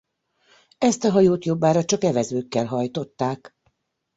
[0.77, 3.55] Ezt a hajót jobbára csak evezőkkel hajtották.